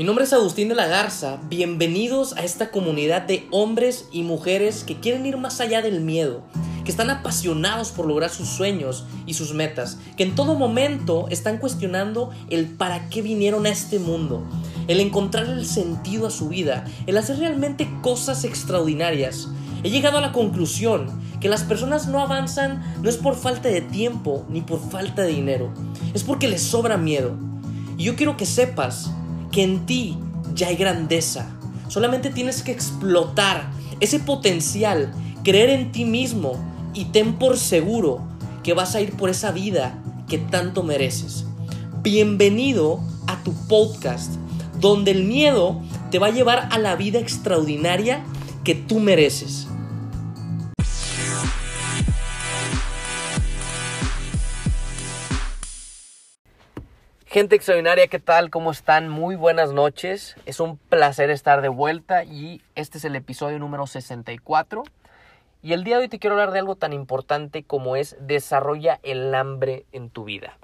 Mi 0.00 0.06
nombre 0.06 0.24
es 0.24 0.32
Agustín 0.32 0.70
de 0.70 0.74
la 0.74 0.86
Garza, 0.86 1.40
bienvenidos 1.50 2.32
a 2.38 2.42
esta 2.42 2.70
comunidad 2.70 3.20
de 3.20 3.46
hombres 3.50 4.08
y 4.10 4.22
mujeres 4.22 4.82
que 4.82 4.98
quieren 4.98 5.26
ir 5.26 5.36
más 5.36 5.60
allá 5.60 5.82
del 5.82 6.00
miedo, 6.00 6.40
que 6.86 6.90
están 6.90 7.10
apasionados 7.10 7.90
por 7.90 8.06
lograr 8.06 8.30
sus 8.30 8.48
sueños 8.48 9.04
y 9.26 9.34
sus 9.34 9.52
metas, 9.52 9.98
que 10.16 10.22
en 10.22 10.34
todo 10.34 10.54
momento 10.54 11.26
están 11.28 11.58
cuestionando 11.58 12.30
el 12.48 12.64
para 12.64 13.10
qué 13.10 13.20
vinieron 13.20 13.66
a 13.66 13.68
este 13.68 13.98
mundo, 13.98 14.42
el 14.88 15.00
encontrar 15.00 15.44
el 15.44 15.66
sentido 15.66 16.26
a 16.26 16.30
su 16.30 16.48
vida, 16.48 16.86
el 17.06 17.18
hacer 17.18 17.38
realmente 17.38 17.86
cosas 18.00 18.44
extraordinarias. 18.44 19.48
He 19.82 19.90
llegado 19.90 20.16
a 20.16 20.22
la 20.22 20.32
conclusión 20.32 21.10
que 21.40 21.50
las 21.50 21.62
personas 21.62 22.08
no 22.08 22.20
avanzan 22.20 22.82
no 23.02 23.10
es 23.10 23.18
por 23.18 23.36
falta 23.36 23.68
de 23.68 23.82
tiempo 23.82 24.46
ni 24.48 24.62
por 24.62 24.80
falta 24.80 25.20
de 25.20 25.32
dinero, 25.34 25.70
es 26.14 26.24
porque 26.24 26.48
les 26.48 26.62
sobra 26.62 26.96
miedo. 26.96 27.36
Y 27.98 28.04
yo 28.04 28.16
quiero 28.16 28.38
que 28.38 28.46
sepas 28.46 29.10
que 29.50 29.62
en 29.62 29.86
ti 29.86 30.16
ya 30.54 30.68
hay 30.68 30.76
grandeza. 30.76 31.50
Solamente 31.88 32.30
tienes 32.30 32.62
que 32.62 32.72
explotar 32.72 33.70
ese 34.00 34.20
potencial, 34.20 35.12
creer 35.42 35.70
en 35.70 35.92
ti 35.92 36.04
mismo 36.04 36.52
y 36.94 37.06
ten 37.06 37.34
por 37.34 37.56
seguro 37.56 38.20
que 38.62 38.74
vas 38.74 38.94
a 38.94 39.00
ir 39.00 39.16
por 39.16 39.30
esa 39.30 39.50
vida 39.52 39.98
que 40.28 40.38
tanto 40.38 40.82
mereces. 40.82 41.44
Bienvenido 42.02 43.00
a 43.26 43.42
tu 43.42 43.52
podcast, 43.66 44.34
donde 44.80 45.10
el 45.10 45.24
miedo 45.24 45.80
te 46.10 46.18
va 46.18 46.28
a 46.28 46.32
llevar 46.32 46.68
a 46.70 46.78
la 46.78 46.96
vida 46.96 47.18
extraordinaria 47.18 48.22
que 48.64 48.74
tú 48.74 49.00
mereces. 49.00 49.66
Gente 57.32 57.54
extraordinaria, 57.54 58.08
¿qué 58.08 58.18
tal? 58.18 58.50
¿Cómo 58.50 58.72
están? 58.72 59.08
Muy 59.08 59.36
buenas 59.36 59.72
noches. 59.72 60.34
Es 60.46 60.58
un 60.58 60.78
placer 60.78 61.30
estar 61.30 61.62
de 61.62 61.68
vuelta 61.68 62.24
y 62.24 62.60
este 62.74 62.98
es 62.98 63.04
el 63.04 63.14
episodio 63.14 63.60
número 63.60 63.86
64. 63.86 64.82
Y 65.62 65.72
el 65.72 65.84
día 65.84 65.98
de 65.98 66.02
hoy 66.02 66.08
te 66.08 66.18
quiero 66.18 66.34
hablar 66.34 66.50
de 66.50 66.58
algo 66.58 66.74
tan 66.74 66.92
importante 66.92 67.62
como 67.62 67.94
es 67.94 68.16
desarrolla 68.18 68.98
el 69.04 69.32
hambre 69.32 69.86
en 69.92 70.10
tu 70.10 70.24
vida. 70.24 70.58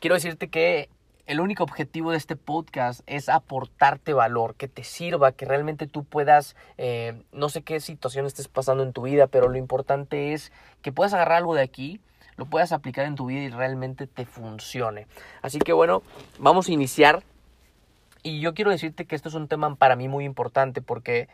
Quiero 0.00 0.14
decirte 0.14 0.48
que 0.48 0.88
el 1.26 1.38
único 1.38 1.62
objetivo 1.62 2.10
de 2.10 2.16
este 2.16 2.34
podcast 2.34 3.02
es 3.06 3.28
aportarte 3.28 4.12
valor, 4.12 4.56
que 4.56 4.66
te 4.66 4.82
sirva, 4.82 5.30
que 5.30 5.46
realmente 5.46 5.86
tú 5.86 6.02
puedas, 6.02 6.56
eh, 6.78 7.22
no 7.30 7.48
sé 7.48 7.62
qué 7.62 7.78
situación 7.78 8.26
estés 8.26 8.48
pasando 8.48 8.82
en 8.82 8.92
tu 8.92 9.02
vida, 9.02 9.28
pero 9.28 9.48
lo 9.48 9.56
importante 9.56 10.32
es 10.32 10.50
que 10.82 10.90
puedas 10.90 11.14
agarrar 11.14 11.38
algo 11.38 11.54
de 11.54 11.62
aquí 11.62 12.00
lo 12.36 12.46
puedas 12.46 12.72
aplicar 12.72 13.06
en 13.06 13.14
tu 13.14 13.26
vida 13.26 13.40
y 13.40 13.48
realmente 13.50 14.06
te 14.06 14.24
funcione. 14.26 15.06
Así 15.42 15.58
que 15.58 15.72
bueno, 15.72 16.02
vamos 16.38 16.68
a 16.68 16.72
iniciar. 16.72 17.22
Y 18.22 18.40
yo 18.40 18.54
quiero 18.54 18.70
decirte 18.70 19.06
que 19.06 19.14
esto 19.14 19.28
es 19.28 19.34
un 19.34 19.48
tema 19.48 19.74
para 19.76 19.96
mí 19.96 20.08
muy 20.08 20.24
importante 20.24 20.82
porque 20.82 21.28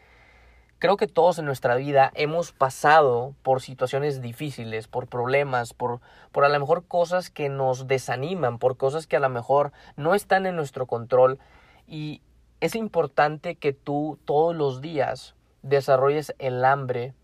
creo 0.78 0.96
que 0.96 1.06
todos 1.06 1.38
en 1.38 1.44
nuestra 1.44 1.76
vida 1.76 2.10
hemos 2.14 2.52
pasado 2.52 3.34
por 3.42 3.62
situaciones 3.62 4.20
difíciles, 4.20 4.88
por 4.88 5.06
problemas, 5.06 5.74
por, 5.74 6.00
por 6.32 6.44
a 6.44 6.48
lo 6.48 6.58
mejor 6.58 6.84
cosas 6.86 7.30
que 7.30 7.48
nos 7.48 7.86
desaniman, 7.86 8.58
por 8.58 8.76
cosas 8.76 9.06
que 9.06 9.16
a 9.16 9.20
lo 9.20 9.28
mejor 9.28 9.72
no 9.96 10.14
están 10.14 10.44
en 10.44 10.56
nuestro 10.56 10.86
control. 10.86 11.38
Y 11.86 12.20
es 12.60 12.74
importante 12.74 13.54
que 13.54 13.72
tú 13.72 14.18
todos 14.24 14.54
los 14.54 14.80
días 14.80 15.34
desarrolles 15.62 16.34
el 16.38 16.64
hambre 16.64 17.14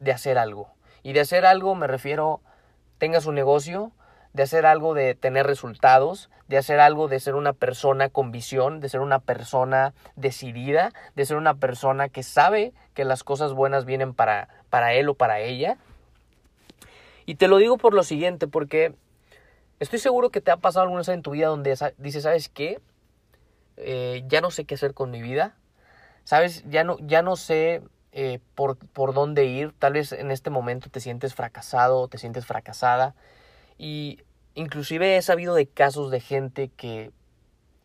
de 0.00 0.12
hacer 0.12 0.38
algo. 0.38 0.70
Y 1.02 1.12
de 1.12 1.20
hacer 1.20 1.44
algo 1.44 1.74
me 1.74 1.86
refiero 1.86 2.40
tengas 3.02 3.26
un 3.26 3.34
negocio, 3.34 3.90
de 4.32 4.44
hacer 4.44 4.64
algo 4.64 4.94
de 4.94 5.16
tener 5.16 5.44
resultados, 5.44 6.30
de 6.46 6.56
hacer 6.56 6.78
algo 6.78 7.08
de 7.08 7.18
ser 7.18 7.34
una 7.34 7.52
persona 7.52 8.08
con 8.10 8.30
visión, 8.30 8.78
de 8.78 8.88
ser 8.88 9.00
una 9.00 9.18
persona 9.18 9.92
decidida, 10.14 10.92
de 11.16 11.26
ser 11.26 11.36
una 11.36 11.54
persona 11.54 12.08
que 12.08 12.22
sabe 12.22 12.72
que 12.94 13.04
las 13.04 13.24
cosas 13.24 13.54
buenas 13.54 13.86
vienen 13.86 14.14
para, 14.14 14.48
para 14.70 14.94
él 14.94 15.08
o 15.08 15.14
para 15.14 15.40
ella. 15.40 15.78
Y 17.26 17.34
te 17.34 17.48
lo 17.48 17.56
digo 17.56 17.76
por 17.76 17.92
lo 17.92 18.04
siguiente, 18.04 18.46
porque 18.46 18.94
estoy 19.80 19.98
seguro 19.98 20.30
que 20.30 20.40
te 20.40 20.52
ha 20.52 20.58
pasado 20.58 20.84
alguna 20.84 21.00
vez 21.00 21.08
en 21.08 21.22
tu 21.22 21.32
vida 21.32 21.48
donde 21.48 21.76
dices, 21.98 22.22
¿sabes 22.22 22.48
qué? 22.48 22.80
Eh, 23.78 24.22
ya 24.28 24.40
no 24.40 24.52
sé 24.52 24.64
qué 24.64 24.76
hacer 24.76 24.94
con 24.94 25.10
mi 25.10 25.20
vida, 25.20 25.56
¿sabes? 26.22 26.62
Ya 26.68 26.84
no, 26.84 26.98
ya 27.00 27.22
no 27.22 27.34
sé 27.34 27.82
eh, 28.12 28.40
por, 28.54 28.76
por 28.76 29.14
dónde 29.14 29.46
ir. 29.46 29.72
Tal 29.78 29.94
vez 29.94 30.12
en 30.12 30.30
este 30.30 30.50
momento 30.50 30.90
te 30.90 31.00
sientes 31.00 31.34
fracasado 31.34 32.08
te 32.08 32.18
sientes 32.18 32.46
fracasada. 32.46 33.14
Y 33.78 34.20
inclusive 34.54 35.16
he 35.16 35.22
sabido 35.22 35.54
de 35.54 35.66
casos 35.66 36.10
de 36.10 36.20
gente 36.20 36.68
que 36.68 37.10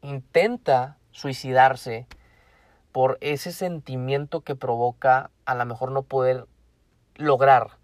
intenta 0.02 0.98
suicidarse 1.12 2.08
por 2.92 3.18
ese 3.22 3.52
sentimiento 3.52 4.42
que 4.42 4.56
provoca 4.56 5.32
a 5.46 5.56
lo 5.56 5.66
mejor 5.66 5.92
no 5.92 6.04
poder 6.04 6.46
lograr. 7.16 7.78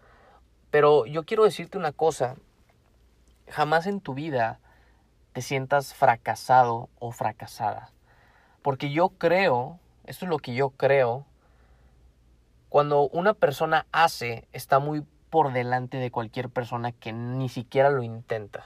Pero 0.70 1.06
yo 1.06 1.24
quiero 1.24 1.44
decirte 1.44 1.78
una 1.78 1.92
cosa, 1.92 2.36
jamás 3.48 3.88
en 3.88 4.02
tu 4.02 4.14
vida 4.14 4.60
te 5.32 5.42
sientas 5.42 5.94
fracasado 5.94 6.90
o 7.00 7.12
fracasada. 7.12 7.92
Porque 8.62 8.92
yo 8.92 9.10
creo, 9.10 9.80
esto 10.06 10.26
es 10.26 10.30
lo 10.30 10.40
que 10.40 10.56
yo 10.56 10.72
creo, 10.72 11.26
cuando 12.74 13.08
una 13.10 13.36
persona 13.36 13.86
hace, 13.92 14.48
está 14.52 14.80
muy 14.80 15.06
por 15.30 15.54
delante 15.54 15.98
de 15.98 16.10
cualquier 16.10 16.50
persona 16.50 16.92
que 16.92 17.14
ni 17.14 17.48
siquiera 17.48 17.92
lo 17.92 18.02
intenta. 18.02 18.66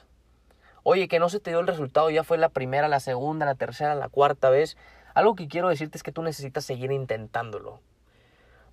Oye, 0.83 1.09
que 1.09 1.19
no 1.19 1.27
se 1.27 1.41
te 1.41 1.49
dio 1.49 1.59
el 1.59 1.67
resultado, 1.67 2.09
ya 2.09 2.23
fue 2.23 2.37
la 2.37 2.47
primera, 2.47 2.87
la 2.87 3.01
segunda, 3.01 3.45
la 3.45 3.55
tercera, 3.55 3.95
la 3.95 4.07
cuarta 4.07 4.49
vez. 4.49 4.77
Algo 5.13 5.35
que 5.35 5.49
quiero 5.49 5.67
decirte 5.67 5.97
es 5.97 6.03
que 6.03 6.13
tú 6.13 6.21
necesitas 6.21 6.63
seguir 6.63 6.93
intentándolo. 6.93 7.81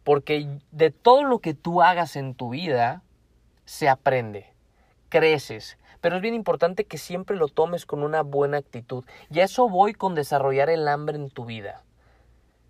Porque 0.05 0.61
de 0.71 0.93
todo 0.93 1.25
lo 1.25 1.41
que 1.41 1.53
tú 1.53 1.83
hagas 1.83 2.15
en 2.15 2.37
tu 2.37 2.51
vida, 2.51 3.03
se 3.65 3.89
aprende, 3.89 4.55
creces. 5.09 5.79
Pero 6.01 6.15
es 6.15 6.23
bien 6.23 6.35
importante 6.35 6.85
que 6.85 6.97
siempre 6.97 7.37
lo 7.37 7.49
tomes 7.49 7.87
con 7.87 8.05
una 8.05 8.23
buena 8.23 8.59
actitud. 8.59 9.05
Y 9.31 9.41
a 9.41 9.45
eso 9.47 9.69
voy 9.69 9.95
con 9.95 10.15
desarrollar 10.15 10.71
el 10.71 10.87
hambre 10.87 11.17
en 11.17 11.29
tu 11.29 11.45
vida. 11.45 11.83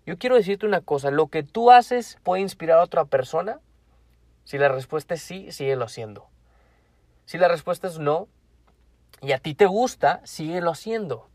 Yo 0.05 0.17
quiero 0.17 0.35
decirte 0.35 0.65
una 0.65 0.81
cosa, 0.81 1.11
lo 1.11 1.27
que 1.27 1.43
tú 1.43 1.71
haces 1.71 2.17
puede 2.23 2.41
inspirar 2.41 2.79
a 2.79 2.83
otra 2.83 3.05
persona. 3.05 3.59
Si 4.43 4.57
la 4.57 4.69
respuesta 4.69 5.15
es 5.15 5.21
sí, 5.21 5.51
síguelo 5.51 5.85
haciendo. 5.85 6.27
Si 7.25 7.37
la 7.37 7.47
respuesta 7.47 7.87
es 7.87 7.97
no, 7.97 8.27
y 9.21 9.31
a 9.31 9.39
ti 9.39 9.55
te 9.55 9.65
gusta, 9.65 10.21
síguelo 10.23 10.71
haciendo. 10.71 11.27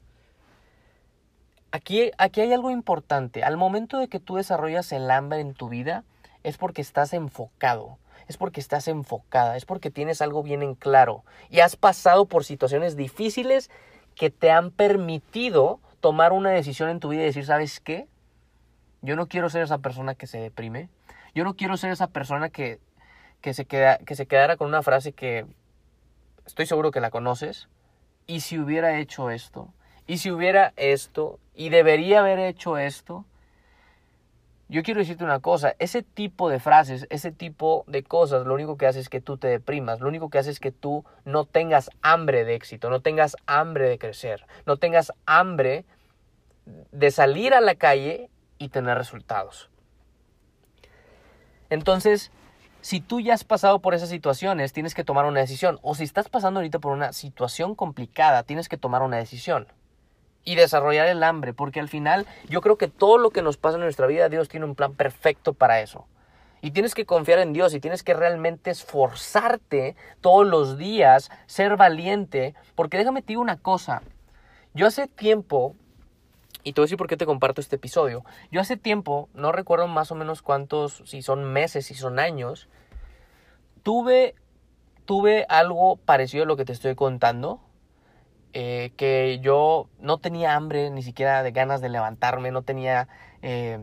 Aquí, 1.72 2.12
aquí 2.18 2.40
hay 2.40 2.52
algo 2.52 2.70
importante. 2.70 3.42
Al 3.42 3.56
momento 3.56 3.98
de 3.98 4.08
que 4.08 4.20
tú 4.20 4.36
desarrollas 4.36 4.92
el 4.92 5.10
hambre 5.10 5.40
en 5.40 5.54
tu 5.54 5.68
vida, 5.68 6.04
es 6.42 6.56
porque 6.56 6.80
estás 6.80 7.12
enfocado, 7.12 7.98
es 8.28 8.36
porque 8.36 8.60
estás 8.60 8.88
enfocada, 8.88 9.56
es 9.56 9.64
porque 9.64 9.90
tienes 9.90 10.22
algo 10.22 10.42
bien 10.42 10.62
en 10.62 10.74
claro 10.74 11.24
y 11.50 11.60
has 11.60 11.76
pasado 11.76 12.26
por 12.26 12.44
situaciones 12.44 12.96
difíciles 12.96 13.70
que 14.14 14.30
te 14.30 14.50
han 14.50 14.70
permitido 14.70 15.80
tomar 16.00 16.32
una 16.32 16.50
decisión 16.50 16.88
en 16.88 17.00
tu 17.00 17.10
vida 17.10 17.22
y 17.22 17.26
decir, 17.26 17.44
¿sabes 17.44 17.80
qué? 17.80 18.08
Yo 19.02 19.16
no 19.16 19.28
quiero 19.28 19.48
ser 19.48 19.62
esa 19.62 19.78
persona 19.78 20.14
que 20.14 20.26
se 20.26 20.38
deprime. 20.38 20.88
Yo 21.34 21.44
no 21.44 21.54
quiero 21.54 21.76
ser 21.76 21.90
esa 21.90 22.08
persona 22.08 22.50
que, 22.50 22.78
que, 23.40 23.54
se, 23.54 23.64
queda, 23.64 23.98
que 23.98 24.14
se 24.14 24.26
quedara 24.26 24.56
con 24.56 24.68
una 24.68 24.82
frase 24.82 25.12
que 25.12 25.46
estoy 26.46 26.66
seguro 26.66 26.90
que 26.90 27.00
la 27.00 27.10
conoces. 27.10 27.68
¿Y 28.26 28.40
si 28.40 28.58
hubiera 28.58 28.98
hecho 28.98 29.30
esto? 29.30 29.72
¿Y 30.06 30.18
si 30.18 30.30
hubiera 30.30 30.72
esto? 30.76 31.38
¿Y 31.54 31.68
debería 31.70 32.20
haber 32.20 32.38
hecho 32.38 32.78
esto? 32.78 33.24
Yo 34.70 34.84
quiero 34.84 35.00
decirte 35.00 35.24
una 35.24 35.40
cosa, 35.40 35.74
ese 35.80 36.04
tipo 36.04 36.48
de 36.48 36.60
frases, 36.60 37.08
ese 37.10 37.32
tipo 37.32 37.82
de 37.88 38.04
cosas, 38.04 38.46
lo 38.46 38.54
único 38.54 38.76
que 38.76 38.86
hace 38.86 39.00
es 39.00 39.08
que 39.08 39.20
tú 39.20 39.36
te 39.36 39.48
deprimas, 39.48 39.98
lo 39.98 40.06
único 40.06 40.30
que 40.30 40.38
hace 40.38 40.50
es 40.50 40.60
que 40.60 40.70
tú 40.70 41.04
no 41.24 41.44
tengas 41.44 41.90
hambre 42.02 42.44
de 42.44 42.54
éxito, 42.54 42.88
no 42.88 43.00
tengas 43.00 43.36
hambre 43.46 43.88
de 43.88 43.98
crecer, 43.98 44.46
no 44.66 44.76
tengas 44.76 45.12
hambre 45.26 45.86
de 46.92 47.10
salir 47.10 47.52
a 47.52 47.60
la 47.60 47.74
calle 47.74 48.30
y 48.60 48.68
tener 48.68 48.96
resultados. 48.96 49.70
Entonces, 51.70 52.30
si 52.82 53.00
tú 53.00 53.20
ya 53.20 53.34
has 53.34 53.42
pasado 53.42 53.80
por 53.80 53.94
esas 53.94 54.10
situaciones, 54.10 54.72
tienes 54.72 54.94
que 54.94 55.02
tomar 55.02 55.24
una 55.24 55.40
decisión. 55.40 55.78
O 55.82 55.94
si 55.94 56.04
estás 56.04 56.28
pasando 56.28 56.60
ahorita 56.60 56.78
por 56.78 56.92
una 56.92 57.12
situación 57.12 57.74
complicada, 57.74 58.42
tienes 58.42 58.68
que 58.68 58.76
tomar 58.76 59.02
una 59.02 59.16
decisión. 59.16 59.66
Y 60.44 60.54
desarrollar 60.54 61.06
el 61.06 61.22
hambre, 61.22 61.52
porque 61.52 61.80
al 61.80 61.88
final 61.88 62.26
yo 62.48 62.60
creo 62.60 62.76
que 62.76 62.88
todo 62.88 63.18
lo 63.18 63.30
que 63.30 63.42
nos 63.42 63.56
pasa 63.56 63.76
en 63.76 63.82
nuestra 63.82 64.06
vida, 64.06 64.28
Dios 64.28 64.48
tiene 64.48 64.66
un 64.66 64.74
plan 64.74 64.94
perfecto 64.94 65.54
para 65.54 65.80
eso. 65.80 66.06
Y 66.62 66.72
tienes 66.72 66.94
que 66.94 67.06
confiar 67.06 67.38
en 67.38 67.54
Dios 67.54 67.72
y 67.72 67.80
tienes 67.80 68.02
que 68.02 68.12
realmente 68.12 68.70
esforzarte 68.70 69.96
todos 70.20 70.46
los 70.46 70.76
días, 70.76 71.30
ser 71.46 71.76
valiente, 71.76 72.54
porque 72.74 72.98
déjame 72.98 73.22
te 73.22 73.28
digo 73.28 73.42
una 73.42 73.56
cosa. 73.56 74.02
Yo 74.74 74.86
hace 74.86 75.06
tiempo 75.06 75.74
y 76.64 76.72
te 76.72 76.80
voy 76.80 76.84
a 76.84 76.86
decir 76.86 76.98
por 76.98 77.06
qué 77.08 77.16
te 77.16 77.26
comparto 77.26 77.60
este 77.60 77.76
episodio. 77.76 78.24
Yo 78.50 78.60
hace 78.60 78.76
tiempo, 78.76 79.28
no 79.34 79.52
recuerdo 79.52 79.86
más 79.88 80.10
o 80.12 80.14
menos 80.14 80.42
cuántos, 80.42 81.02
si 81.06 81.22
son 81.22 81.44
meses, 81.44 81.86
si 81.86 81.94
son 81.94 82.18
años, 82.18 82.68
tuve, 83.82 84.34
tuve 85.04 85.46
algo 85.48 85.96
parecido 85.96 86.44
a 86.44 86.46
lo 86.46 86.56
que 86.56 86.64
te 86.64 86.72
estoy 86.72 86.94
contando. 86.94 87.60
eh, 88.52 88.92
que 88.96 89.38
yo 89.40 89.88
no 90.00 90.18
tenía 90.18 90.54
hambre 90.56 90.90
ni 90.90 91.02
siquiera 91.02 91.42
de 91.42 91.52
ganas 91.52 91.80
de 91.80 91.88
levantarme, 91.88 92.50
no 92.50 92.62
tenía 92.62 93.08
eh, 93.42 93.78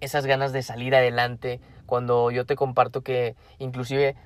esas 0.00 0.26
ganas 0.26 0.52
de 0.52 0.62
salir 0.62 0.94
adelante. 0.94 1.60
Cuando 1.86 2.30
yo 2.30 2.46
te 2.46 2.56
comparto 2.56 3.02
que 3.02 3.36
inclusive 3.58 4.16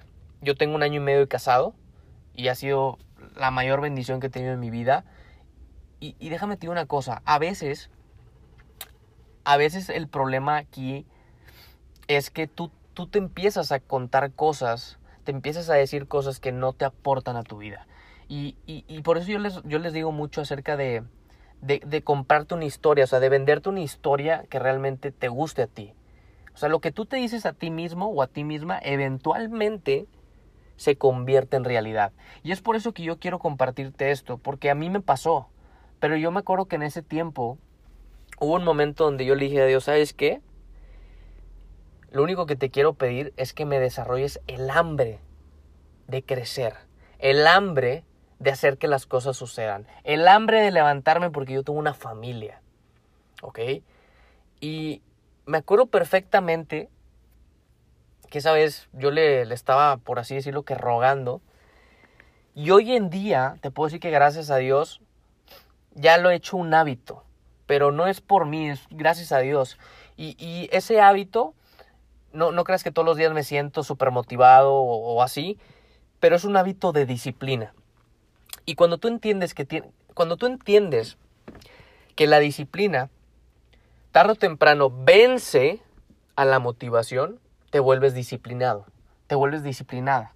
yo 0.40 0.55
tengo 0.56 0.75
un 0.75 0.82
año 0.82 0.96
y 0.96 1.05
medio 1.05 1.20
de 1.20 1.28
casado 1.28 1.75
y 2.34 2.49
ha 2.49 2.55
sido 2.55 2.99
la 3.37 3.50
mayor 3.50 3.81
bendición 3.81 4.20
que 4.20 4.26
he 4.26 4.31
tenido 4.31 4.52
en 4.52 4.60
mi 4.60 4.70
vida. 4.70 5.05
Y, 6.19 6.29
déjame 6.29 6.56
decir 6.56 6.69
una 6.69 6.85
cosa, 6.85 7.23
a 7.25 7.39
veces, 7.39 7.89
a 9.45 9.56
veces 9.56 9.89
el 9.89 10.06
problema 10.06 10.59
aquí 10.59 11.06
es 12.09 12.29
que 12.29 12.47
tú, 12.47 12.71
tú 12.93 13.06
te 13.06 13.19
empiezas 13.19 13.73
a 13.73 13.81
contar 13.81 14.33
cosas, 14.33 14.99
te 15.25 15.33
empiezas 15.33 15.71
a 15.71 15.75
decir 15.75 16.06
cosas 16.06 16.41
que 16.41 16.53
no 16.53 16.75
te 16.75 16.85
aportan 16.85 17.37
a 17.37 17.43
tu 17.43 17.56
vida. 17.56 17.87
Y, 18.29 18.56
y, 18.67 18.85
y 18.87 19.01
por 19.01 19.17
eso 19.17 19.29
yo 19.29 19.39
les, 19.39 19.62
yo 19.65 19.79
les 19.79 19.95
digo 19.95 20.12
mucho 20.12 20.43
acerca 20.43 20.77
de, 20.77 21.05
de, 21.62 21.81
de, 21.87 22.03
comprarte 22.03 22.55
una 22.55 22.67
historia, 22.67 23.05
o 23.05 23.06
sea, 23.06 23.21
de 23.21 23.31
venderte 23.31 23.71
una 23.71 23.81
historia 23.81 24.45
que 24.51 24.59
realmente 24.59 25.11
te 25.11 25.29
guste 25.29 25.62
a 25.62 25.67
ti. 25.67 25.95
O 26.55 26.59
sea, 26.59 26.69
lo 26.69 26.81
que 26.81 26.93
tú 26.93 27.06
te 27.06 27.17
dices 27.17 27.47
a 27.47 27.55
ti 27.55 27.71
mismo 27.71 28.09
o 28.09 28.23
a 28.23 28.27
ti 28.27 28.45
misma, 28.45 28.79
eventualmente 28.83 30.06
se 30.77 30.97
convierte 30.97 31.56
en 31.56 31.65
realidad. 31.65 32.12
Y 32.43 32.53
es 32.53 32.61
por 32.61 32.77
eso 32.77 32.93
que 32.93 33.03
yo 33.03 33.19
quiero 33.19 33.39
compartirte 33.39 34.11
esto, 34.11 34.37
porque 34.37 34.71
a 34.71 34.75
mí 34.75 34.91
me 34.91 35.01
pasó. 35.01 35.49
Pero 36.05 36.19
yo 36.19 36.31
me 36.31 36.41
acuerdo 36.41 36.67
que 36.67 36.77
en 36.77 36.83
ese 36.83 37.01
tiempo 37.01 37.56
hubo 38.39 38.56
un 38.56 38.62
momento 38.62 39.05
donde 39.05 39.25
yo 39.25 39.35
le 39.35 39.47
dije 39.47 39.62
a 39.62 39.65
Dios, 39.65 39.85
¿sabes 39.85 40.12
qué? 40.12 40.43
Lo 42.11 42.23
único 42.23 42.45
que 42.45 42.56
te 42.56 42.69
quiero 42.69 42.93
pedir 42.93 43.33
es 43.39 43.55
que 43.55 43.65
me 43.65 43.81
desarrolles 43.81 44.39
el 44.47 44.69
hambre 44.69 45.19
de 46.06 46.23
crecer, 46.23 46.75
el 47.21 47.47
hambre 47.47 48.05
de 48.39 48.51
hacer 48.51 48.77
que 48.77 48.87
las 48.87 49.06
cosas 49.06 49.39
sucedan, 49.39 49.87
el 50.03 50.29
hambre 50.29 50.61
de 50.61 50.73
levantarme 50.73 51.31
porque 51.31 51.55
yo 51.55 51.62
tengo 51.62 51.79
una 51.79 51.95
familia, 51.95 52.61
¿ok? 53.41 53.61
Y 54.61 55.01
me 55.47 55.56
acuerdo 55.56 55.87
perfectamente 55.87 56.91
que 58.29 58.41
esa 58.41 58.53
vez 58.53 58.91
yo 58.93 59.11
le, 59.11 59.47
le, 59.47 59.55
estaba, 59.55 59.97
por 59.97 60.19
así 60.19 60.35
decirlo, 60.35 60.65
que 60.65 60.75
rogando. 60.75 61.41
Y 62.55 62.73
hoy 62.73 62.95
en 62.95 63.09
día, 63.09 63.56
te 63.62 63.71
puedo 63.71 63.87
decir 63.87 64.01
que 64.01 64.11
gracias 64.11 64.51
a 64.51 64.59
Dios, 64.59 65.01
ya 65.94 66.19
lo 66.19 66.31
he 66.31 66.37
hecho 66.37 66.56
un 66.56 66.75
hábito. 66.75 67.25
Pero 67.67 67.93
no 67.93 68.06
es 68.06 68.20
por 68.20 68.46
mí, 68.46 68.69
es 68.69 68.87
gracias 68.91 69.32
a 69.32 69.38
Dios. 69.38 69.79
Y, 70.17 70.37
y 70.38 70.69
ese 70.70 71.00
hábito, 71.00 71.55
no, 72.35 72.52
no 72.52 72.64
creas 72.64 72.85
que 72.85 72.91
todos 72.91 73.06
los 73.06 73.17
días 73.17 73.32
me 73.32 73.44
siento 73.44 73.82
súper 73.82 74.11
motivado 74.11 74.75
o, 74.75 75.23
así, 75.23 75.58
pero 76.20 76.37
es 76.37 76.44
un 76.44 76.56
hábito 76.56 76.93
de 76.93 77.06
disciplina. 77.06 77.73
Y 78.67 78.75
cuando 78.75 78.99
tú 78.99 79.08
entiendes 79.08 79.55
que, 79.55 79.85
cuando 80.12 80.37
tú 80.37 80.46
entiendes 80.46 81.17
que 82.17 82.26
la 82.26 82.38
disciplina, 82.38 83.11
tarde 84.12 84.32
o 84.32 84.37
temprano, 84.37 84.91
vence 84.91 85.81
a 86.37 86.44
la 86.44 86.58
motivación, 86.58 87.41
te 87.70 87.81
vuelves 87.81 88.14
disciplinado, 88.14 88.87
te 89.26 89.35
vuelves 89.35 89.62
disciplinada. 89.62 90.35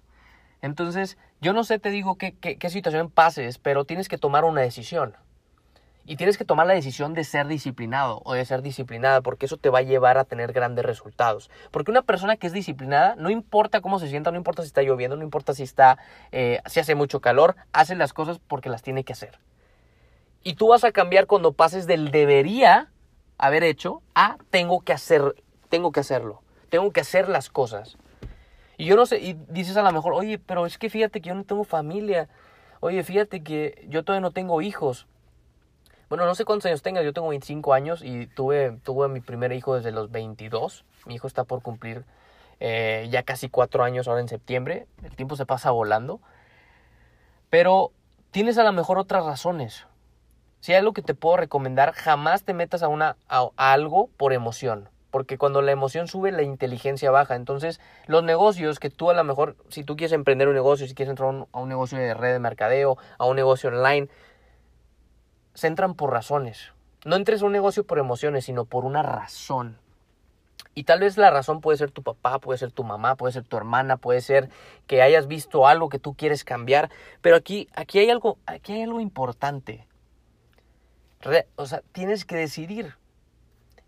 Entonces, 0.61 1.17
yo 1.41 1.53
no 1.53 1.63
sé, 1.63 1.79
te 1.79 1.89
digo 1.89 2.17
qué, 2.17 2.33
qué, 2.33 2.57
qué, 2.57 2.69
situación 2.69 3.09
pases, 3.09 3.57
pero 3.57 3.85
tienes 3.85 4.09
que 4.09 4.17
tomar 4.17 4.43
una 4.43 4.61
decisión. 4.61 5.15
Y 6.09 6.15
tienes 6.15 6.37
que 6.37 6.45
tomar 6.45 6.65
la 6.65 6.73
decisión 6.73 7.13
de 7.13 7.23
ser 7.23 7.47
disciplinado 7.47 8.21
o 8.25 8.33
de 8.33 8.43
ser 8.43 8.61
disciplinada, 8.61 9.21
porque 9.21 9.45
eso 9.45 9.57
te 9.57 9.69
va 9.69 9.79
a 9.79 9.83
llevar 9.83 10.17
a 10.17 10.25
tener 10.25 10.53
grandes 10.53 10.83
resultados. 10.83 11.51
Porque 11.71 11.91
una 11.91 12.01
persona 12.01 12.35
que 12.35 12.47
es 12.47 12.53
disciplinada, 12.53 13.15
no 13.15 13.29
importa 13.29 13.81
cómo 13.81 13.99
se 13.99 14.09
sienta, 14.09 14.31
no 14.31 14.37
importa 14.37 14.63
si 14.63 14.67
está 14.67 14.81
lloviendo, 14.81 15.15
no 15.15 15.23
importa 15.23 15.53
si 15.53 15.63
está, 15.63 15.99
eh, 16.31 16.61
si 16.65 16.79
hace 16.79 16.95
mucho 16.95 17.21
calor, 17.21 17.55
hace 17.73 17.95
las 17.95 18.13
cosas 18.13 18.39
porque 18.39 18.69
las 18.69 18.81
tiene 18.81 19.03
que 19.03 19.13
hacer. 19.13 19.39
Y 20.43 20.55
tú 20.55 20.69
vas 20.69 20.83
a 20.83 20.91
cambiar 20.91 21.27
cuando 21.27 21.53
pases 21.53 21.85
del 21.85 22.09
debería 22.09 22.89
haber 23.37 23.63
hecho 23.63 24.01
a 24.15 24.37
tengo 24.49 24.81
que 24.81 24.93
hacer, 24.93 25.35
tengo 25.69 25.91
que 25.91 25.99
hacerlo 25.99 26.41
tengo 26.69 26.91
que 26.91 27.01
hacer 27.01 27.27
las 27.27 27.49
cosas. 27.49 27.97
Y 28.77 28.85
yo 28.85 28.95
no 28.95 29.05
sé, 29.05 29.19
y 29.19 29.37
dices 29.49 29.75
a 29.75 29.81
lo 29.81 29.91
mejor, 29.91 30.13
oye, 30.13 30.39
pero 30.39 30.65
es 30.65 30.77
que 30.77 30.89
fíjate 30.89 31.21
que 31.21 31.29
yo 31.29 31.35
no 31.35 31.43
tengo 31.43 31.65
familia. 31.65 32.29
Oye, 32.79 33.03
fíjate 33.03 33.43
que 33.43 33.85
yo 33.89 34.05
todavía 34.05 34.21
no 34.21 34.31
tengo 34.31 34.61
hijos. 34.61 35.07
Bueno, 36.09 36.25
no 36.25 36.33
sé 36.33 36.43
cuántos 36.43 36.65
años 36.65 36.81
tengas, 36.81 37.05
yo 37.05 37.13
tengo 37.13 37.29
25 37.29 37.71
años 37.71 38.01
y 38.03 38.25
tuve, 38.25 38.79
tuve 38.83 39.05
a 39.05 39.07
mi 39.07 39.19
primer 39.19 39.51
hijo 39.51 39.75
desde 39.75 39.91
los 39.91 40.09
22. 40.09 40.83
Mi 41.05 41.15
hijo 41.15 41.27
está 41.27 41.43
por 41.43 41.61
cumplir 41.61 42.03
eh, 42.59 43.07
ya 43.11 43.21
casi 43.21 43.47
cuatro 43.47 43.83
años 43.83 44.07
ahora 44.07 44.21
en 44.21 44.27
septiembre. 44.27 44.87
El 45.03 45.15
tiempo 45.15 45.35
se 45.35 45.45
pasa 45.45 45.69
volando. 45.69 46.19
Pero 47.51 47.91
tienes 48.31 48.57
a 48.57 48.63
lo 48.63 48.73
mejor 48.73 48.97
otras 48.97 49.23
razones. 49.23 49.85
Si 50.61 50.71
hay 50.71 50.79
algo 50.79 50.93
que 50.93 51.03
te 51.03 51.13
puedo 51.13 51.37
recomendar, 51.37 51.91
jamás 51.93 52.43
te 52.43 52.55
metas 52.55 52.81
a, 52.81 52.87
una, 52.87 53.15
a, 53.27 53.47
a 53.55 53.73
algo 53.73 54.09
por 54.17 54.33
emoción 54.33 54.89
porque 55.11 55.37
cuando 55.37 55.61
la 55.61 55.71
emoción 55.71 56.07
sube, 56.07 56.31
la 56.31 56.43
inteligencia 56.43 57.11
baja. 57.11 57.35
Entonces, 57.35 57.79
los 58.05 58.23
negocios 58.23 58.79
que 58.79 58.89
tú 58.89 59.09
a 59.09 59.13
lo 59.13 59.23
mejor, 59.23 59.55
si 59.69 59.83
tú 59.83 59.95
quieres 59.95 60.13
emprender 60.13 60.47
un 60.47 60.53
negocio, 60.53 60.87
si 60.87 60.93
quieres 60.93 61.09
entrar 61.09 61.47
a 61.51 61.59
un 61.59 61.69
negocio 61.69 61.97
de 61.97 62.13
red 62.13 62.33
de 62.33 62.39
mercadeo, 62.39 62.97
a 63.17 63.25
un 63.25 63.35
negocio 63.35 63.69
online, 63.69 64.07
se 65.59 65.67
entran 65.67 65.93
por 65.93 66.11
razones. 66.11 66.73
No 67.05 67.15
entres 67.15 67.41
a 67.41 67.45
un 67.45 67.51
negocio 67.51 67.85
por 67.85 67.99
emociones, 67.99 68.45
sino 68.45 68.65
por 68.65 68.85
una 68.85 69.03
razón. 69.03 69.77
Y 70.75 70.83
tal 70.83 71.01
vez 71.01 71.17
la 71.17 71.29
razón 71.29 71.61
puede 71.61 71.77
ser 71.77 71.91
tu 71.91 72.03
papá, 72.03 72.39
puede 72.39 72.57
ser 72.57 72.71
tu 72.71 72.83
mamá, 72.83 73.15
puede 73.15 73.33
ser 73.33 73.43
tu 73.43 73.57
hermana, 73.57 73.97
puede 73.97 74.21
ser 74.21 74.49
que 74.87 75.01
hayas 75.01 75.27
visto 75.27 75.67
algo 75.67 75.89
que 75.89 75.99
tú 75.99 76.13
quieres 76.13 76.43
cambiar. 76.43 76.89
Pero 77.21 77.35
aquí, 77.35 77.67
aquí, 77.75 77.99
hay, 77.99 78.09
algo, 78.09 78.37
aquí 78.45 78.73
hay 78.73 78.83
algo 78.83 78.99
importante. 78.99 79.85
Re, 81.21 81.47
o 81.55 81.65
sea, 81.65 81.81
tienes 81.91 82.23
que 82.23 82.37
decidir 82.37 82.95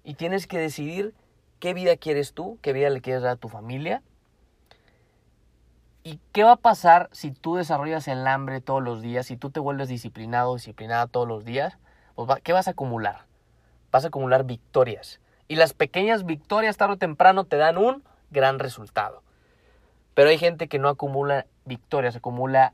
y 0.03 0.15
tienes 0.15 0.47
que 0.47 0.57
decidir 0.57 1.13
qué 1.59 1.73
vida 1.73 1.95
quieres 1.95 2.33
tú, 2.33 2.57
qué 2.61 2.73
vida 2.73 2.89
le 2.89 3.01
quieres 3.01 3.23
dar 3.23 3.33
a 3.33 3.37
tu 3.37 3.47
familia. 3.47 4.01
¿Y 6.03 6.19
qué 6.31 6.43
va 6.43 6.53
a 6.53 6.57
pasar 6.57 7.09
si 7.11 7.31
tú 7.31 7.55
desarrollas 7.55 8.07
el 8.07 8.25
hambre 8.25 8.59
todos 8.59 8.81
los 8.81 9.01
días, 9.01 9.27
si 9.27 9.37
tú 9.37 9.51
te 9.51 9.59
vuelves 9.59 9.87
disciplinado, 9.87 10.55
disciplinada 10.55 11.05
todos 11.05 11.27
los 11.27 11.45
días? 11.45 11.77
Pues 12.15 12.27
¿Qué 12.43 12.53
vas 12.53 12.67
a 12.67 12.71
acumular? 12.71 13.25
Vas 13.91 14.05
a 14.05 14.07
acumular 14.07 14.45
victorias. 14.45 15.19
Y 15.47 15.57
las 15.57 15.73
pequeñas 15.73 16.25
victorias 16.25 16.77
tarde 16.77 16.93
o 16.93 16.97
temprano 16.97 17.43
te 17.43 17.57
dan 17.57 17.77
un 17.77 18.03
gran 18.31 18.57
resultado. 18.57 19.21
Pero 20.15 20.29
hay 20.29 20.39
gente 20.39 20.67
que 20.67 20.79
no 20.79 20.89
acumula 20.89 21.45
victorias, 21.65 22.15
acumula 22.15 22.73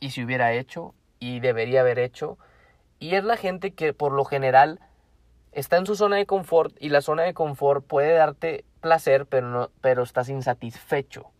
y 0.00 0.10
si 0.10 0.24
hubiera 0.24 0.52
hecho 0.52 0.94
y 1.20 1.38
debería 1.38 1.82
haber 1.82 2.00
hecho. 2.00 2.36
Y 2.98 3.14
es 3.14 3.22
la 3.22 3.36
gente 3.36 3.74
que 3.74 3.92
por 3.92 4.12
lo 4.12 4.24
general 4.24 4.80
está 5.52 5.76
en 5.76 5.86
su 5.86 5.94
zona 5.94 6.16
de 6.16 6.26
confort 6.26 6.74
y 6.80 6.88
la 6.88 7.00
zona 7.00 7.22
de 7.22 7.34
confort 7.34 7.86
puede 7.86 8.12
darte 8.12 8.64
placer, 8.80 9.26
pero, 9.26 9.48
no, 9.48 9.70
pero 9.80 10.02
estás 10.02 10.28
insatisfecho. 10.28 11.30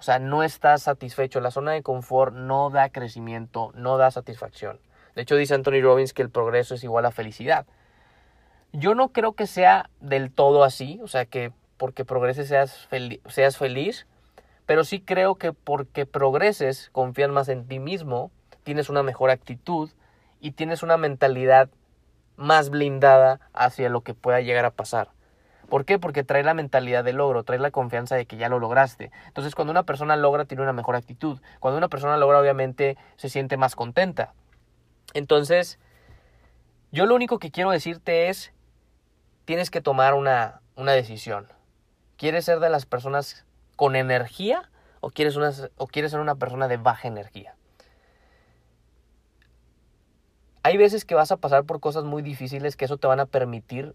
O 0.00 0.02
sea, 0.02 0.18
no 0.18 0.42
estás 0.42 0.82
satisfecho. 0.82 1.40
La 1.40 1.50
zona 1.50 1.72
de 1.72 1.82
confort 1.82 2.34
no 2.34 2.70
da 2.70 2.88
crecimiento, 2.88 3.70
no 3.74 3.98
da 3.98 4.10
satisfacción. 4.10 4.80
De 5.14 5.22
hecho, 5.22 5.36
dice 5.36 5.54
Anthony 5.54 5.82
Robbins 5.82 6.14
que 6.14 6.22
el 6.22 6.30
progreso 6.30 6.74
es 6.74 6.82
igual 6.82 7.04
a 7.04 7.10
felicidad. 7.10 7.66
Yo 8.72 8.94
no 8.94 9.10
creo 9.10 9.34
que 9.34 9.46
sea 9.46 9.90
del 10.00 10.32
todo 10.32 10.64
así, 10.64 10.98
o 11.02 11.08
sea, 11.08 11.26
que 11.26 11.52
porque 11.76 12.06
progreses 12.06 12.48
seas, 12.48 12.88
seas 13.28 13.58
feliz, 13.58 14.06
pero 14.64 14.84
sí 14.84 15.00
creo 15.02 15.34
que 15.34 15.52
porque 15.52 16.06
progreses, 16.06 16.88
confías 16.92 17.28
más 17.28 17.50
en 17.50 17.66
ti 17.68 17.78
mismo, 17.78 18.30
tienes 18.62 18.88
una 18.88 19.02
mejor 19.02 19.28
actitud 19.28 19.90
y 20.40 20.52
tienes 20.52 20.82
una 20.82 20.96
mentalidad 20.96 21.68
más 22.36 22.70
blindada 22.70 23.40
hacia 23.52 23.90
lo 23.90 24.00
que 24.00 24.14
pueda 24.14 24.40
llegar 24.40 24.64
a 24.64 24.70
pasar. 24.70 25.10
¿Por 25.70 25.84
qué? 25.84 25.98
Porque 25.98 26.24
trae 26.24 26.42
la 26.42 26.52
mentalidad 26.52 27.04
de 27.04 27.12
logro, 27.12 27.44
trae 27.44 27.58
la 27.58 27.70
confianza 27.70 28.16
de 28.16 28.26
que 28.26 28.36
ya 28.36 28.48
lo 28.48 28.58
lograste. 28.58 29.10
Entonces, 29.28 29.54
cuando 29.54 29.70
una 29.70 29.84
persona 29.84 30.16
logra, 30.16 30.44
tiene 30.44 30.62
una 30.62 30.72
mejor 30.72 30.96
actitud. 30.96 31.40
Cuando 31.60 31.78
una 31.78 31.88
persona 31.88 32.16
logra, 32.16 32.40
obviamente, 32.40 32.98
se 33.16 33.30
siente 33.30 33.56
más 33.56 33.76
contenta. 33.76 34.34
Entonces, 35.14 35.78
yo 36.90 37.06
lo 37.06 37.14
único 37.14 37.38
que 37.38 37.50
quiero 37.50 37.70
decirte 37.70 38.28
es, 38.28 38.52
tienes 39.44 39.70
que 39.70 39.80
tomar 39.80 40.14
una, 40.14 40.60
una 40.74 40.92
decisión. 40.92 41.46
¿Quieres 42.16 42.44
ser 42.44 42.58
de 42.58 42.68
las 42.68 42.84
personas 42.84 43.46
con 43.76 43.96
energía 43.96 44.68
o 45.00 45.10
quieres, 45.10 45.36
una, 45.36 45.52
o 45.76 45.86
quieres 45.86 46.10
ser 46.10 46.20
una 46.20 46.34
persona 46.34 46.68
de 46.68 46.76
baja 46.76 47.08
energía? 47.08 47.54
hay 50.62 50.76
veces 50.76 51.04
que 51.04 51.14
vas 51.14 51.32
a 51.32 51.38
pasar 51.38 51.64
por 51.64 51.80
cosas 51.80 52.04
muy 52.04 52.22
difíciles 52.22 52.76
que 52.76 52.84
eso 52.84 52.98
te 52.98 53.06
van 53.06 53.20
a 53.20 53.26
permitir 53.26 53.94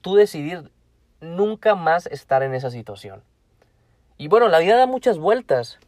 tú 0.00 0.16
decidir 0.16 0.70
nunca 1.20 1.74
más 1.74 2.06
estar 2.06 2.42
en 2.42 2.54
esa 2.54 2.70
situación. 2.70 3.22
Y 4.18 4.28
bueno, 4.28 4.48
la 4.48 4.58
vida 4.58 4.76
da 4.76 4.86
muchas 4.86 5.18
vueltas, 5.18 5.78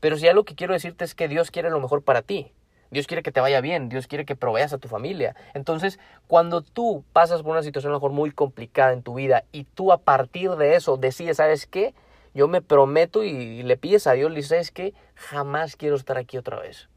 pero 0.00 0.16
si 0.16 0.28
algo 0.28 0.44
que 0.44 0.54
quiero 0.54 0.74
decirte 0.74 1.04
es 1.04 1.14
que 1.14 1.28
Dios 1.28 1.50
quiere 1.50 1.70
lo 1.70 1.80
mejor 1.80 2.02
para 2.02 2.22
ti. 2.22 2.52
Dios 2.90 3.06
quiere 3.06 3.22
que 3.22 3.32
te 3.32 3.40
vaya 3.40 3.60
bien, 3.60 3.88
Dios 3.88 4.06
quiere 4.06 4.24
que 4.24 4.36
proveas 4.36 4.72
a 4.72 4.78
tu 4.78 4.88
familia. 4.88 5.36
Entonces, 5.52 5.98
cuando 6.26 6.62
tú 6.62 7.04
pasas 7.12 7.42
por 7.42 7.52
una 7.52 7.62
situación 7.62 7.92
a 7.92 7.94
lo 7.94 7.98
mejor 7.98 8.12
muy 8.12 8.30
complicada 8.30 8.92
en 8.92 9.02
tu 9.02 9.14
vida 9.14 9.44
y 9.52 9.64
tú 9.64 9.92
a 9.92 9.98
partir 9.98 10.52
de 10.52 10.74
eso 10.74 10.96
decides, 10.96 11.36
¿sabes 11.36 11.66
qué? 11.66 11.94
Yo 12.34 12.48
me 12.48 12.62
prometo 12.62 13.24
y, 13.24 13.62
le 13.62 13.76
pides 13.76 14.06
a 14.06 14.12
Dios, 14.12 14.30
le 14.30 14.36
dices, 14.36 14.50
¿sabes 14.50 14.70
qué? 14.70 14.94
Jamás 15.14 15.76
quiero 15.76 15.96
estar 15.96 16.16
aquí 16.16 16.38
otra 16.38 16.60
vez 16.60 16.88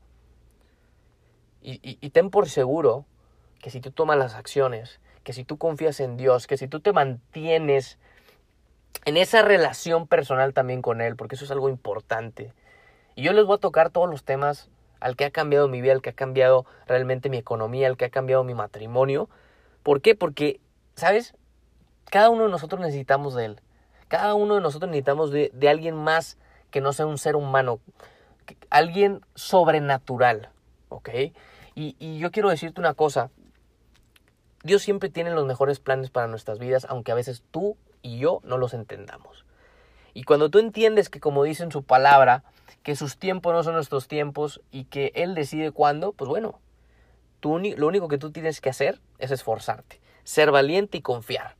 Y, 1.61 1.79
y, 1.83 2.09
ten 2.11 2.29
por 2.29 2.47
seguro 2.47 3.05
que 3.61 3.69
si 3.69 3.81
tú 3.81 3.91
tomas 3.91 4.17
las 4.17 4.35
acciones, 4.35 4.99
que 5.23 5.33
si 5.33 5.43
tú 5.43 5.57
confías 5.57 5.99
en 5.99 6.17
Dios, 6.17 6.47
que 6.47 6.57
si 6.57 6.67
tú 6.67 6.79
te 6.79 6.93
mantienes 6.93 7.97
en 9.05 9.17
esa 9.17 9.41
relación 9.41 10.07
personal 10.07 10.53
también 10.53 10.81
con 10.81 11.01
Él, 11.01 11.15
porque 11.15 11.35
eso 11.35 11.45
es 11.45 11.51
algo 11.51 11.69
importante. 11.69 12.53
Y 13.15 13.23
yo 13.23 13.33
les 13.33 13.45
voy 13.45 13.55
a 13.55 13.59
tocar 13.59 13.89
todos 13.89 14.09
los 14.09 14.23
temas 14.23 14.69
al 14.99 15.15
que 15.15 15.25
ha 15.25 15.31
cambiado 15.31 15.67
mi 15.67 15.81
vida, 15.81 15.93
al 15.93 16.01
que 16.01 16.11
ha 16.11 16.13
cambiado 16.13 16.65
realmente 16.87 17.29
mi 17.29 17.37
economía, 17.37 17.87
al 17.87 17.97
que 17.97 18.05
ha 18.05 18.09
cambiado 18.09 18.43
mi 18.43 18.53
matrimonio. 18.53 19.29
¿Por 19.83 20.01
qué? 20.01 20.15
Porque, 20.15 20.59
¿sabes? 20.95 21.35
Cada 22.09 22.29
uno 22.29 22.43
de 22.43 22.49
nosotros 22.49 22.81
necesitamos 22.81 23.33
de 23.33 23.45
Él. 23.45 23.61
Cada 24.07 24.33
uno 24.35 24.55
de 24.55 24.61
nosotros 24.61 24.89
necesitamos 24.89 25.31
de, 25.31 25.51
alguien 25.69 25.95
más 25.95 26.37
que 26.69 26.81
no 26.81 26.93
sea 26.93 27.05
un 27.05 27.17
ser 27.17 27.35
humano, 27.35 27.79
alguien 28.69 29.21
sobrenatural, 29.35 30.49
¿ok? 30.89 31.09
Y 31.73 32.19
yo 32.19 32.31
quiero 32.31 32.49
decirte 32.49 32.81
una 32.81 32.93
cosa, 32.93 33.31
Dios 34.63 34.81
siempre 34.81 35.09
tiene 35.09 35.31
los 35.31 35.45
mejores 35.45 35.79
planes 35.79 36.09
para 36.09 36.27
nuestras 36.27 36.59
vidas, 36.59 36.85
aunque 36.89 37.11
a 37.11 37.15
veces 37.15 37.43
tú 37.51 37.77
y 38.01 38.19
yo 38.19 38.41
no 38.43 38.57
los 38.57 38.73
entendamos. 38.73 39.45
Y 40.13 40.23
cuando 40.23 40.49
tú 40.49 40.59
entiendes 40.59 41.09
que, 41.09 41.19
como 41.19 41.43
dice 41.43 41.63
en 41.63 41.71
su 41.71 41.83
palabra, 41.83 42.43
que 42.83 42.95
sus 42.95 43.17
tiempos 43.17 43.53
no 43.53 43.63
son 43.63 43.75
nuestros 43.75 44.07
tiempos 44.07 44.61
y 44.71 44.85
que 44.85 45.11
Él 45.15 45.35
decide 45.35 45.71
cuándo, 45.71 46.13
pues 46.13 46.27
bueno, 46.27 46.59
tú, 47.39 47.59
lo 47.59 47.87
único 47.87 48.07
que 48.07 48.17
tú 48.17 48.31
tienes 48.31 48.61
que 48.61 48.69
hacer 48.69 48.99
es 49.19 49.31
esforzarte, 49.31 49.99
ser 50.23 50.51
valiente 50.51 50.97
y 50.97 51.01
confiar. 51.01 51.55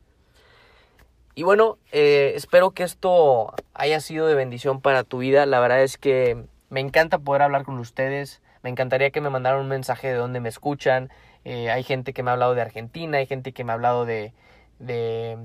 Y 1.33 1.43
bueno, 1.43 1.77
eh, 1.91 2.33
espero 2.35 2.71
que 2.71 2.83
esto 2.83 3.53
haya 3.73 4.01
sido 4.01 4.27
de 4.27 4.35
bendición 4.35 4.81
para 4.81 5.03
tu 5.03 5.19
vida. 5.19 5.45
La 5.45 5.59
verdad 5.59 5.81
es 5.81 5.97
que 5.97 6.45
me 6.69 6.81
encanta 6.81 7.19
poder 7.19 7.41
hablar 7.41 7.63
con 7.63 7.79
ustedes. 7.79 8.41
Me 8.63 8.69
encantaría 8.69 9.11
que 9.11 9.21
me 9.21 9.29
mandaran 9.29 9.61
un 9.61 9.69
mensaje 9.69 10.07
de 10.09 10.15
dónde 10.15 10.41
me 10.41 10.49
escuchan. 10.49 11.09
Eh, 11.43 11.71
hay 11.71 11.83
gente 11.83 12.13
que 12.13 12.23
me 12.23 12.29
ha 12.29 12.33
hablado 12.33 12.55
de 12.55 12.61
Argentina, 12.61 13.17
hay 13.17 13.25
gente 13.25 13.51
que 13.51 13.63
me 13.63 13.71
ha 13.71 13.75
hablado 13.75 14.05
de, 14.05 14.33
de, 14.79 15.37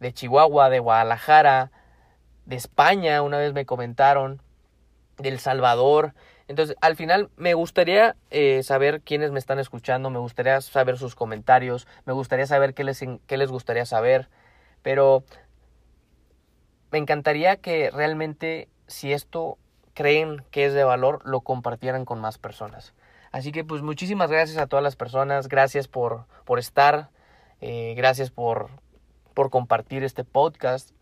de 0.00 0.12
Chihuahua, 0.12 0.68
de 0.68 0.80
Guadalajara, 0.80 1.70
de 2.44 2.56
España, 2.56 3.22
una 3.22 3.38
vez 3.38 3.52
me 3.52 3.66
comentaron, 3.66 4.40
de 5.18 5.28
El 5.28 5.38
Salvador. 5.38 6.14
Entonces, 6.48 6.76
al 6.80 6.96
final 6.96 7.30
me 7.36 7.54
gustaría 7.54 8.16
eh, 8.30 8.62
saber 8.62 9.00
quiénes 9.00 9.32
me 9.32 9.38
están 9.38 9.58
escuchando, 9.58 10.10
me 10.10 10.18
gustaría 10.18 10.60
saber 10.60 10.96
sus 10.96 11.14
comentarios, 11.14 11.88
me 12.04 12.12
gustaría 12.12 12.46
saber 12.46 12.74
qué 12.74 12.84
les, 12.84 13.02
qué 13.26 13.36
les 13.36 13.50
gustaría 13.50 13.84
saber, 13.84 14.28
pero 14.82 15.24
me 16.92 16.98
encantaría 16.98 17.56
que 17.56 17.90
realmente, 17.90 18.68
si 18.86 19.12
esto 19.12 19.58
creen 19.94 20.44
que 20.50 20.66
es 20.66 20.74
de 20.74 20.84
valor, 20.84 21.20
lo 21.24 21.40
compartieran 21.40 22.04
con 22.04 22.20
más 22.20 22.38
personas. 22.38 22.94
Así 23.36 23.52
que 23.52 23.64
pues 23.64 23.82
muchísimas 23.82 24.30
gracias 24.30 24.56
a 24.56 24.66
todas 24.66 24.82
las 24.82 24.96
personas, 24.96 25.48
gracias 25.48 25.88
por, 25.88 26.24
por 26.46 26.58
estar, 26.58 27.10
eh, 27.60 27.92
gracias 27.94 28.30
por, 28.30 28.70
por 29.34 29.50
compartir 29.50 30.04
este 30.04 30.24
podcast. 30.24 30.92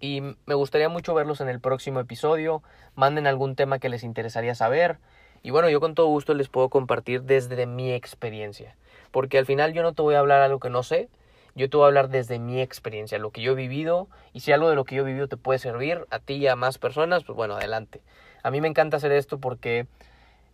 Y 0.00 0.22
me 0.22 0.54
gustaría 0.54 0.88
mucho 0.88 1.12
verlos 1.12 1.42
en 1.42 1.50
el 1.50 1.60
próximo 1.60 2.00
episodio. 2.00 2.62
Manden 2.94 3.26
algún 3.26 3.54
tema 3.54 3.80
que 3.80 3.90
les 3.90 4.02
interesaría 4.02 4.54
saber. 4.54 4.96
Y 5.42 5.50
bueno, 5.50 5.68
yo 5.68 5.78
con 5.78 5.94
todo 5.94 6.06
gusto 6.06 6.32
les 6.32 6.48
puedo 6.48 6.70
compartir 6.70 7.24
desde 7.24 7.66
mi 7.66 7.92
experiencia. 7.92 8.74
Porque 9.10 9.36
al 9.36 9.44
final 9.44 9.74
yo 9.74 9.82
no 9.82 9.92
te 9.92 10.00
voy 10.00 10.14
a 10.14 10.20
hablar 10.20 10.40
algo 10.40 10.58
que 10.58 10.70
no 10.70 10.82
sé. 10.82 11.10
Yo 11.54 11.68
te 11.68 11.76
voy 11.76 11.84
a 11.84 11.88
hablar 11.88 12.08
desde 12.08 12.38
mi 12.38 12.62
experiencia, 12.62 13.18
lo 13.18 13.30
que 13.30 13.42
yo 13.42 13.52
he 13.52 13.56
vivido. 13.56 14.08
Y 14.32 14.40
si 14.40 14.52
algo 14.52 14.70
de 14.70 14.74
lo 14.74 14.86
que 14.86 14.94
yo 14.94 15.02
he 15.02 15.06
vivido 15.06 15.28
te 15.28 15.36
puede 15.36 15.58
servir 15.58 16.06
a 16.08 16.18
ti 16.18 16.36
y 16.36 16.46
a 16.46 16.56
más 16.56 16.78
personas, 16.78 17.24
pues 17.24 17.36
bueno, 17.36 17.56
adelante. 17.56 18.00
A 18.42 18.50
mí 18.50 18.62
me 18.62 18.68
encanta 18.68 18.96
hacer 18.96 19.12
esto 19.12 19.38
porque 19.38 19.86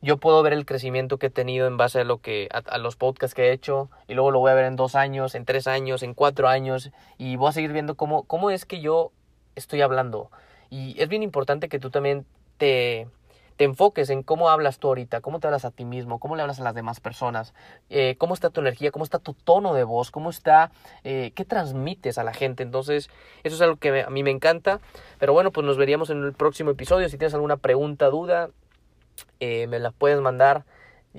yo 0.01 0.19
puedo 0.19 0.43
ver 0.43 0.53
el 0.53 0.67
crecimiento 0.67 1.19
que 1.19 1.27
he 1.27 1.31
tenido 1.31 1.67
en 1.67 1.77
base 1.77 2.01
a 2.01 2.05
lo 2.05 2.19
que 2.19 2.49
a, 2.51 2.79
los 2.79 2.97
podcasts 2.97 3.35
que 3.35 3.49
he 3.49 3.53
hecho 3.53 3.91
y 4.07 4.15
luego 4.15 4.31
lo 4.31 4.39
voy 4.41 4.51
a 4.51 4.55
ver 4.55 4.67
en 4.67 4.77
dos 4.77 4.95
años, 4.95 5.35
en 5.35 5.45
tres 5.45 5.67
años, 5.67 6.03
en 6.03 6.15
cuatro 6.15 6.49
años 6.49 6.91
y 7.17 7.37
voy 7.37 7.49
a 7.49 7.53
seguir 7.53 7.73
viendo 7.73 7.97
cómo, 7.97 8.25
cómo 8.25 8.51
es 8.51 8.65
que 8.65 8.81
yo 8.81 9.13
estoy 9.57 9.81
hablando. 9.81 10.31
Y 10.71 11.01
es 11.01 11.09
bien 11.09 11.23
importante 11.23 11.69
que 11.69 11.79
tú 11.79 11.91
también 11.91 12.27
te, 12.59 13.09
te 13.59 13.65
enfoques 13.65 14.09
en 14.11 14.23
cómo 14.23 14.51
hablas 14.51 14.79
tú 14.79 14.87
ahorita, 14.87 15.21
cómo 15.21 15.41
te 15.41 15.49
hablas 15.49 15.65
a 15.65 15.73
ti 15.73 15.85
mismo, 15.85 16.21
cómo 16.21 16.37
le 16.37 16.43
hablas 16.43 16.61
a 16.61 16.65
las 16.65 16.77
demás 16.77 17.01
personas, 17.01 17.55
eh, 17.91 18.15
cómo 18.17 18.35
está 18.35 18.51
tu 18.51 18.61
energía, 18.61 18.93
cómo 18.93 19.05
está 19.05 19.19
tu 19.19 19.35
tono 19.35 19.75
de 19.75 19.83
voz, 19.83 20.13
cómo 20.13 20.31
está, 20.31 20.71
eh, 21.03 21.33
qué 21.35 21.45
transmites 21.45 22.19
a 22.19 22.23
la 22.23 22.33
gente. 22.33 22.63
Entonces, 22.63 23.11
eso 23.43 23.57
es 23.57 23.61
algo 23.61 23.77
que 23.77 24.03
a 24.03 24.11
mí 24.11 24.23
me 24.23 24.31
encanta. 24.31 24.81
Pero 25.19 25.33
bueno, 25.33 25.51
pues 25.51 25.67
nos 25.67 25.77
veríamos 25.77 26.09
en 26.11 26.23
el 26.23 26.35
próximo 26.35 26.71
episodio. 26.71 27.09
Si 27.09 27.19
tienes 27.19 27.35
alguna 27.35 27.57
pregunta, 27.57 28.07
duda, 28.11 28.51
eh, 29.41 29.67
me 29.67 29.79
la 29.79 29.91
puedes 29.91 30.21
mandar. 30.21 30.65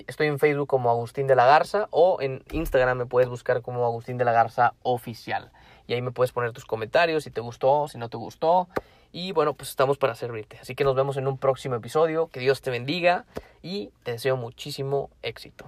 Estoy 0.08 0.28
en 0.28 0.40
Facebook 0.40 0.68
como 0.68 0.90
Agustín 0.90 1.28
de 1.28 1.36
la 1.36 1.46
Garza 1.46 1.88
o 1.92 2.22
en 2.22 2.44
Instagram 2.52 2.98
me 2.98 3.06
puedes 3.06 3.30
buscar 3.30 3.62
como 3.62 3.86
Agustín 3.86 4.18
de 4.18 4.26
la 4.26 4.32
Garza 4.32 4.74
Oficial. 4.84 5.52
Y 5.88 5.94
ahí 5.94 6.02
me 6.02 6.12
puedes 6.12 6.32
poner 6.32 6.52
tus 6.52 6.66
comentarios 6.66 7.24
si 7.24 7.32
te 7.32 7.42
gustó, 7.42 7.88
si 7.88 7.98
no 7.98 8.10
te 8.10 8.18
gustó. 8.18 8.68
Y 9.12 9.32
bueno, 9.32 9.54
pues 9.54 9.70
estamos 9.70 9.98
para 9.98 10.14
servirte. 10.16 10.60
Así 10.62 10.76
que 10.76 10.84
nos 10.84 10.96
vemos 10.96 11.18
en 11.18 11.28
un 11.28 11.38
próximo 11.38 11.76
episodio. 11.76 12.28
Que 12.28 12.40
Dios 12.40 12.62
te 12.62 12.70
bendiga 12.70 13.26
y 13.64 13.92
te 14.04 14.12
deseo 14.12 14.38
muchísimo 14.38 15.10
éxito. 15.24 15.66